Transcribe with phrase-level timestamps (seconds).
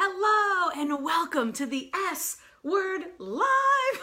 [0.00, 3.42] Hello and welcome to the S Word Live.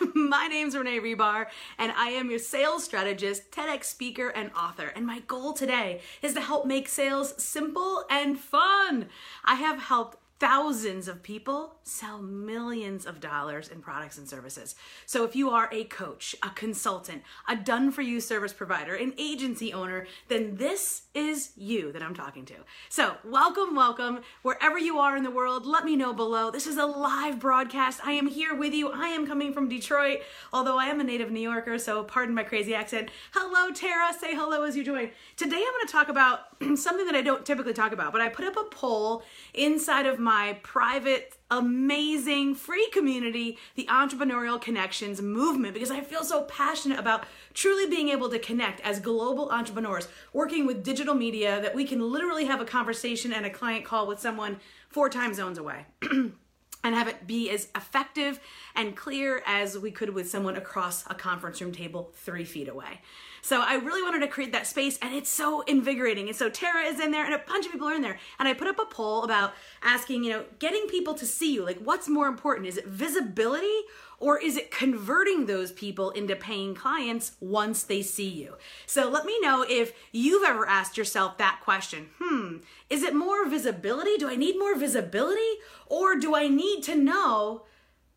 [0.16, 1.46] My name's Renee Hribar
[1.78, 4.88] and I am your sales strategist, TEDx speaker, and author.
[4.96, 9.06] And my goal today is to help make sales simple and fun.
[9.44, 14.74] I have helped thousands of people sell millions of dollars in products and services.
[15.06, 19.14] So if you are a coach, a consultant, a done for you service provider, an
[19.16, 22.54] agency owner, then this is you that I'm talking to.
[22.88, 24.20] So welcome, welcome.
[24.42, 26.50] Wherever you are in the world, let me know below.
[26.50, 28.00] This is a live broadcast.
[28.04, 28.90] I am here with you.
[28.90, 30.20] I am coming from Detroit,
[30.52, 33.10] although I am a native New Yorker, so pardon my crazy accent.
[33.32, 34.12] Hello, Tara.
[34.18, 35.10] Say hello as you join.
[35.36, 36.40] Today I'm going to talk about
[36.76, 39.22] something that I don't typically talk about, but I put up a poll
[39.52, 46.42] inside of my private, amazing, free community, the Entrepreneurial Connections Movement, because I feel so
[46.42, 51.74] passionate about truly being able to connect as global entrepreneurs, working with digital media, that
[51.74, 55.58] we can literally have a conversation and a client call with someone four time zones
[55.58, 55.86] away.
[56.84, 58.38] and have it be as effective
[58.76, 63.00] and clear as we could with someone across a conference room table three feet away.
[63.40, 66.28] So I really wanted to create that space and it's so invigorating.
[66.28, 68.18] And so Tara is in there and a bunch of people are in there.
[68.38, 71.64] And I put up a poll about asking, you know, getting people to see you.
[71.64, 72.68] Like what's more important?
[72.68, 73.80] Is it visibility
[74.18, 78.54] or is it converting those people into paying clients once they see you?
[78.86, 82.08] So let me know if you've ever asked yourself that question.
[82.20, 84.16] Hmm, is it more visibility?
[84.16, 85.40] Do I need more visibility?
[85.86, 87.64] Or do I need to know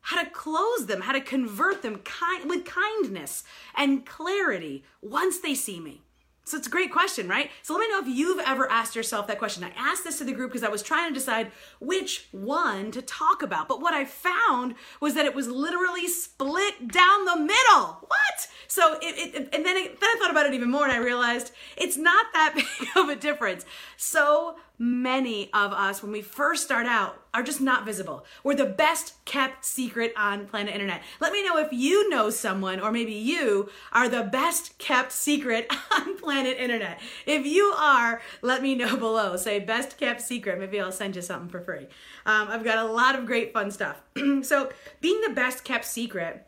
[0.07, 3.43] how to close them, how to convert them kind, with kindness
[3.75, 6.01] and clarity once they see me.
[6.47, 7.51] So it's a great question, right?
[7.61, 9.65] So let me know if you've ever asked yourself that question.
[9.65, 13.01] I asked this to the group because I was trying to decide which one to
[13.01, 13.67] talk about.
[13.67, 17.97] But what I found was that it was literally split down the middle.
[17.99, 18.47] What?
[18.69, 20.99] So it, it and then, it, then I thought about it even more and I
[20.99, 23.65] realized it's not that big of a difference.
[23.97, 28.25] So many of us, when we first start out, are just not visible.
[28.43, 31.01] We're the best kept secret on planet internet.
[31.19, 35.71] Let me know if you know someone, or maybe you are the best kept secret
[35.91, 36.99] on planet internet.
[37.25, 39.35] If you are, let me know below.
[39.37, 40.59] Say best kept secret.
[40.59, 41.87] Maybe I'll send you something for free.
[42.25, 44.01] Um, I've got a lot of great fun stuff.
[44.41, 44.69] so,
[45.01, 46.47] being the best kept secret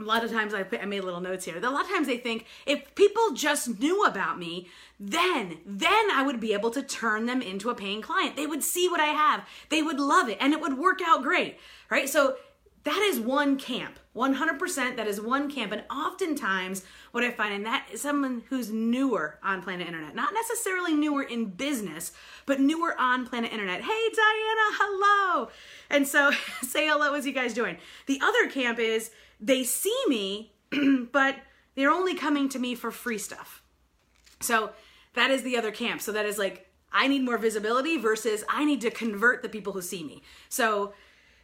[0.00, 1.56] a lot of times I, put, I made little notes here.
[1.56, 4.68] A lot of times they think if people just knew about me,
[4.98, 8.36] then, then I would be able to turn them into a paying client.
[8.36, 9.46] They would see what I have.
[9.68, 12.08] They would love it and it would work out great, right?
[12.08, 12.36] So
[12.84, 13.99] that is one camp.
[14.14, 15.72] 100% that is one camp.
[15.72, 20.34] And oftentimes what I find, in that is someone who's newer on planet internet, not
[20.34, 22.12] necessarily newer in business,
[22.46, 23.82] but newer on planet internet.
[23.82, 25.50] Hey, Diana, hello.
[25.88, 26.30] And so
[26.62, 27.76] say hello as you guys join.
[28.06, 29.10] The other camp is,
[29.40, 30.52] they see me,
[31.12, 31.36] but
[31.76, 33.62] they're only coming to me for free stuff.
[34.40, 34.70] So
[35.14, 36.00] that is the other camp.
[36.00, 39.72] So that is like, I need more visibility versus I need to convert the people
[39.72, 40.22] who see me.
[40.48, 40.94] So,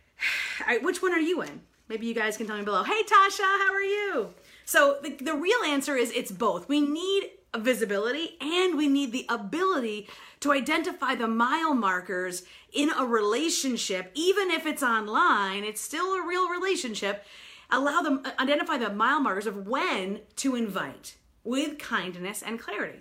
[0.66, 1.60] I, which one are you in?
[1.88, 2.82] Maybe you guys can tell me below.
[2.82, 4.30] Hey, Tasha, how are you?
[4.64, 6.68] So, the, the real answer is it's both.
[6.68, 10.08] We need visibility and we need the ability
[10.40, 12.42] to identify the mile markers
[12.72, 17.24] in a relationship, even if it's online, it's still a real relationship
[17.70, 23.00] allow them uh, identify the mile markers of when to invite with kindness and clarity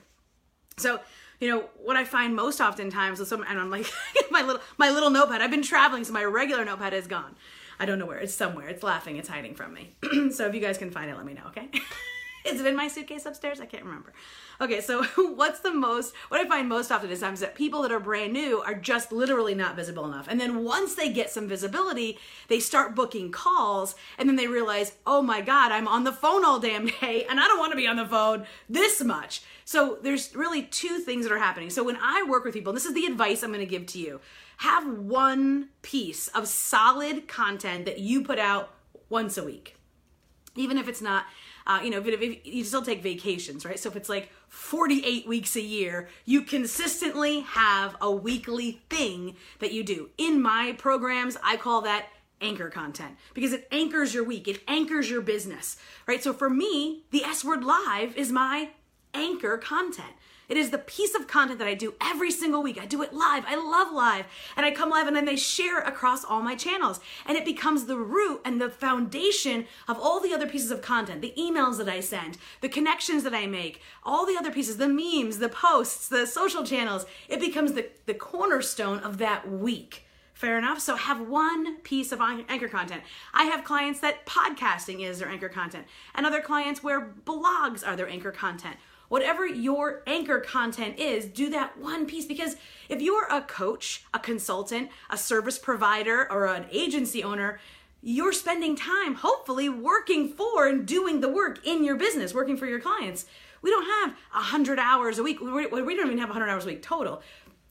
[0.78, 1.00] so
[1.40, 3.92] you know what i find most oftentimes is some and i'm like
[4.32, 7.36] my little my little notepad i've been traveling so my regular notepad is gone
[7.80, 9.96] i don't know where it's somewhere it's laughing it's hiding from me
[10.32, 11.70] so if you guys can find it let me know okay
[12.46, 13.60] Is it in my suitcase upstairs?
[13.60, 14.14] I can't remember.
[14.62, 15.04] Okay, so
[15.36, 18.34] what's the most, what I find most often is times that people that are brand
[18.34, 20.28] new are just literally not visible enough.
[20.28, 24.94] And then once they get some visibility, they start booking calls and then they realize,
[25.08, 27.78] oh my God, I'm on the phone all damn day and I don't want to
[27.78, 29.42] be on the phone this much.
[29.66, 31.72] So there's really two things that are happening.
[31.72, 34.00] So when I work with people, this is the advice I'm going to give to
[34.00, 34.22] you
[34.58, 38.74] have one piece of solid content that you put out
[39.10, 39.76] once a week.
[40.56, 41.26] Even if it's not
[41.68, 43.80] uh, you know, if, if you still take vacations, right?
[43.80, 49.74] So if it's like 48 weeks a year, you consistently have a weekly thing that
[49.74, 50.10] you do.
[50.18, 52.08] In my programs, I call that
[52.42, 56.22] anchor content because it anchors your week, it anchors your business, right?
[56.22, 58.70] So for me, the S Word Live is my
[59.14, 60.14] anchor content.
[60.48, 62.80] It is the piece of content that I do every single week.
[62.80, 63.44] I do it live.
[63.48, 64.26] I love live.
[64.56, 67.00] And I come live and then they share across all my channels.
[67.26, 71.22] And it becomes the root and the foundation of all the other pieces of content
[71.22, 74.88] the emails that I send, the connections that I make, all the other pieces, the
[74.88, 77.06] memes, the posts, the social channels.
[77.28, 80.06] It becomes the, the cornerstone of that week.
[80.34, 80.82] Fair enough.
[80.82, 83.02] So have one piece of anchor content.
[83.34, 87.96] I have clients that podcasting is their anchor content, and other clients where blogs are
[87.96, 88.76] their anchor content
[89.10, 92.56] whatever your anchor content is, do that one piece because
[92.90, 97.60] if you're a coach, a consultant, a service provider, or an agency owner,
[98.02, 102.68] you're spending time hopefully working for and doing the work in your business, working for
[102.68, 103.26] your clients.
[103.62, 105.42] We don't have 100 hours a week.
[105.42, 107.24] We don't even have 100 hours a week total.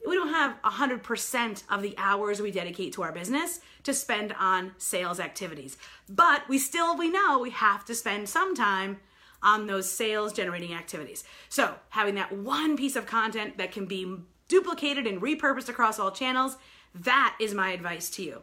[0.05, 4.73] We don't have 100% of the hours we dedicate to our business to spend on
[4.77, 5.79] sales activities.
[6.09, 8.99] But we still, we know we have to spend some time
[9.45, 11.23] on those sales generating activities.
[11.49, 14.17] So, having that one piece of content that can be
[14.49, 16.57] duplicated and repurposed across all channels,
[16.95, 18.43] that is my advice to you.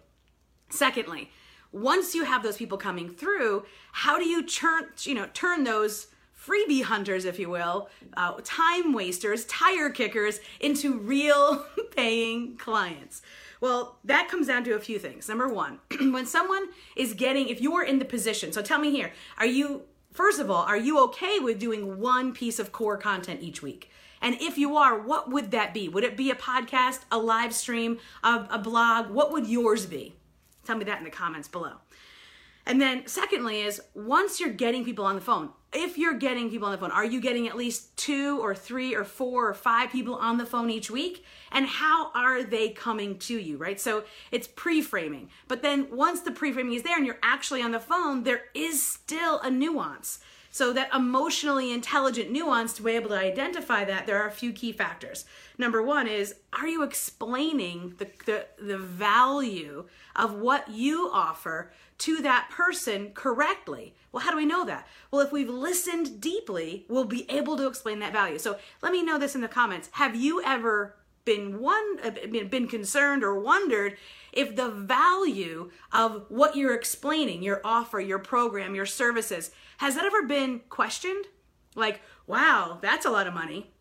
[0.70, 1.30] Secondly,
[1.72, 6.08] once you have those people coming through, how do you turn, you know, turn those
[6.38, 11.66] freebie hunters, if you will, uh, time wasters, tire kickers into real
[11.96, 13.22] paying clients?
[13.62, 15.30] Well, that comes down to a few things.
[15.30, 15.80] Number one,
[16.12, 19.84] when someone is getting, if you're in the position, so tell me here, are you,
[20.14, 23.90] first of all, are you okay with doing one piece of core content each week?
[24.22, 25.90] And if you are, what would that be?
[25.90, 29.10] Would it be a podcast, a live stream, a, a blog?
[29.10, 30.14] What would yours be?
[30.64, 31.74] Tell me that in the comments below.
[32.66, 36.68] And then, secondly, is once you're getting people on the phone, if you're getting people
[36.68, 39.92] on the phone, are you getting at least two or three or four or five
[39.92, 41.24] people on the phone each week?
[41.52, 43.80] And how are they coming to you, right?
[43.80, 45.30] So it's pre framing.
[45.48, 48.44] But then once the pre framing is there and you're actually on the phone, there
[48.54, 50.20] is still a nuance.
[50.52, 54.52] So that emotionally intelligent nuance to be able to identify that, there are a few
[54.52, 55.26] key factors.
[55.58, 62.22] Number one is, are you explaining the, the, the value of what you offer to
[62.22, 63.96] that person correctly?
[64.12, 64.88] Well, how do we know that?
[65.10, 68.38] Well, if we've listened deeply, we'll be able to explain that value.
[68.38, 69.90] So let me know this in the comments.
[69.94, 72.12] Have you ever been one uh,
[72.50, 73.96] been concerned or wondered
[74.32, 80.06] if the value of what you're explaining, your offer, your program, your services, has that
[80.06, 81.26] ever been questioned?
[81.76, 83.72] Like, wow, that's a lot of money.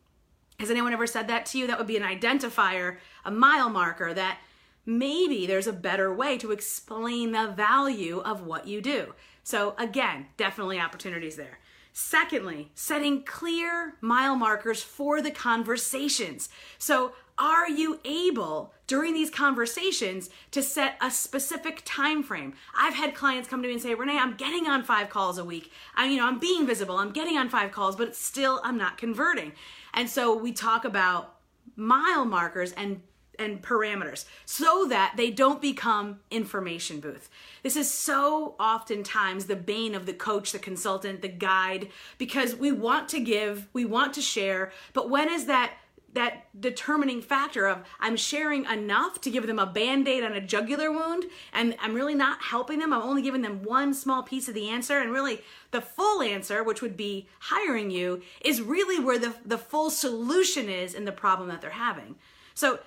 [0.59, 1.67] Has anyone ever said that to you?
[1.67, 4.39] That would be an identifier, a mile marker that
[4.85, 9.15] maybe there's a better way to explain the value of what you do.
[9.43, 11.60] So, again, definitely opportunities there.
[11.93, 16.49] Secondly, setting clear mile markers for the conversations.
[16.79, 22.55] So, are you able during these conversations to set a specific time frame?
[22.79, 25.45] I've had clients come to me and say, "Renee, I'm getting on 5 calls a
[25.45, 25.73] week.
[25.95, 26.99] I you know, I'm being visible.
[26.99, 29.53] I'm getting on 5 calls, but still I'm not converting."
[29.95, 31.37] And so we talk about
[31.77, 33.03] mile markers and
[33.41, 37.29] and parameters so that they don't become information booth.
[37.63, 41.89] This is so oftentimes the bane of the coach, the consultant, the guide
[42.19, 45.73] because we want to give, we want to share, but when is that
[46.13, 50.91] that determining factor of I'm sharing enough to give them a band-aid on a jugular
[50.91, 52.93] wound and I'm really not helping them.
[52.93, 56.65] I'm only giving them one small piece of the answer and really the full answer,
[56.65, 61.13] which would be hiring you, is really where the, the full solution is in the
[61.13, 62.17] problem that they're having.
[62.55, 62.81] So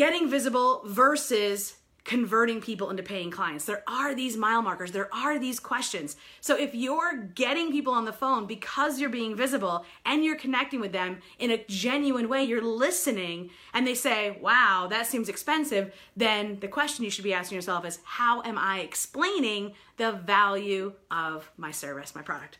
[0.00, 1.74] getting visible versus
[2.04, 3.66] converting people into paying clients.
[3.66, 6.16] There are these mile markers, there are these questions.
[6.40, 10.80] So if you're getting people on the phone because you're being visible and you're connecting
[10.80, 15.92] with them in a genuine way, you're listening and they say, wow, that seems expensive,
[16.16, 20.94] then the question you should be asking yourself is, how am I explaining the value
[21.10, 22.56] of my service, my product?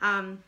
[0.00, 0.42] Um,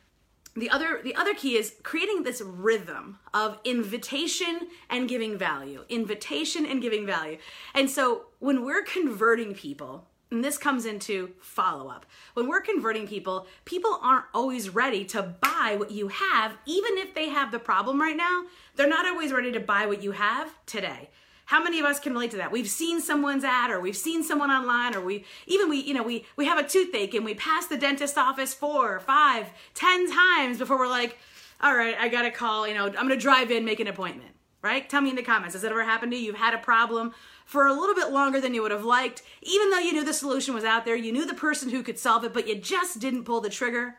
[0.57, 5.85] the other the other key is creating this rhythm of invitation and giving value.
[5.89, 7.39] Invitation and giving value.
[7.75, 13.07] And so when we're converting people and this comes into follow up when we're converting
[13.07, 16.57] people people aren't always ready to buy what you have.
[16.67, 18.45] Even if they have the problem right now
[18.77, 21.11] they're not always ready to buy what you have today
[21.47, 22.53] how many of us can relate to that?
[22.53, 26.03] We've seen someone's ad or we've seen someone online or we even we, you know,
[26.03, 30.59] we we have a toothache and we pass the dentist office four, five, ten times
[30.59, 31.19] before we're like,
[31.61, 34.31] all right, I gotta call, you know, I'm gonna drive in, make an appointment.
[34.63, 34.89] Right?
[34.89, 35.55] Tell me in the comments.
[35.55, 36.25] Has that ever happened to you?
[36.25, 37.13] You've had a problem
[37.45, 40.15] for a little bit longer than you would have liked, even though you knew the
[40.15, 42.99] solution was out there, you knew the person who could solve it, but you just
[42.99, 43.97] didn't pull the trigger.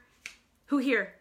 [0.67, 1.13] Who here?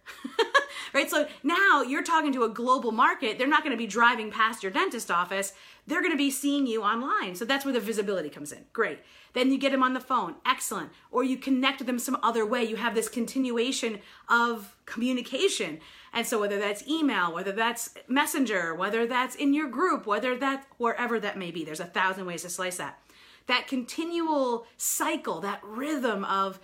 [0.94, 1.10] right?
[1.10, 3.36] So now you're talking to a global market.
[3.36, 5.52] They're not going to be driving past your dentist office.
[5.86, 7.34] They're going to be seeing you online.
[7.34, 8.64] So that's where the visibility comes in.
[8.72, 9.00] Great.
[9.34, 10.36] Then you get them on the phone.
[10.46, 10.90] Excellent.
[11.10, 12.64] Or you connect them some other way.
[12.64, 13.98] You have this continuation
[14.28, 15.80] of communication.
[16.14, 20.64] And so whether that's email, whether that's messenger, whether that's in your group, whether that's
[20.78, 22.98] wherever that may be, there's a thousand ways to slice that.
[23.46, 26.60] That continual cycle, that rhythm of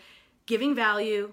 [0.46, 1.32] giving value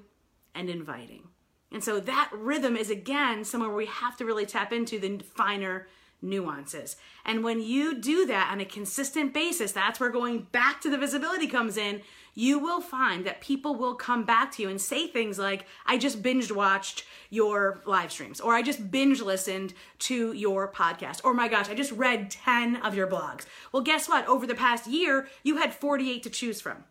[0.54, 1.30] and inviting.
[1.72, 5.20] And so that rhythm is again somewhere where we have to really tap into the
[5.20, 5.88] finer
[6.22, 6.96] nuances.
[7.26, 10.98] And when you do that on a consistent basis, that's where going back to the
[10.98, 12.02] visibility comes in.
[12.34, 15.98] You will find that people will come back to you and say things like, I
[15.98, 21.34] just binge watched your live streams, or I just binge listened to your podcast, or
[21.34, 23.46] my gosh, I just read 10 of your blogs.
[23.72, 24.28] Well, guess what?
[24.28, 26.84] Over the past year, you had 48 to choose from.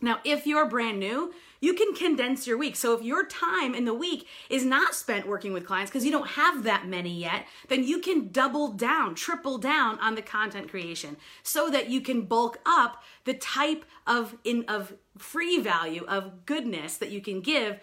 [0.00, 2.76] Now, if you're brand new, you can condense your week.
[2.76, 6.12] So if your time in the week is not spent working with clients because you
[6.12, 10.68] don't have that many yet, then you can double down, triple down on the content
[10.68, 16.46] creation so that you can bulk up the type of in of free value of
[16.46, 17.80] goodness that you can give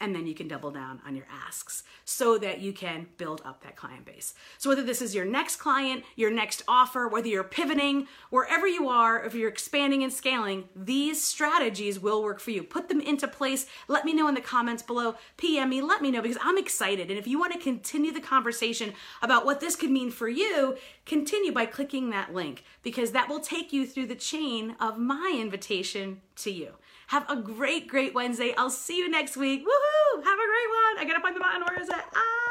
[0.00, 3.62] and then you can double down on your asks so that you can build up
[3.62, 4.34] that client base.
[4.58, 8.88] So whether this is your next client, your next offer, whether you're pivoting, wherever you
[8.88, 12.62] are, if you're expanding and scaling, these strategies will work for you.
[12.62, 13.66] Put them into place.
[13.88, 15.16] Let me know in the comments below.
[15.36, 17.10] PM me, let me know because I'm excited.
[17.10, 20.76] And if you want to continue the conversation about what this could mean for you,
[21.04, 25.36] continue by clicking that link because that will take you through the chain of my
[25.38, 26.74] invitation to you.
[27.06, 28.52] Have a great, great Wednesday.
[28.58, 29.62] I'll see you next week.
[29.62, 30.24] Woohoo!
[30.24, 30.98] Have a great one.
[30.98, 31.62] I gotta find the button.
[31.62, 32.04] Where is it?
[32.14, 32.46] Ah!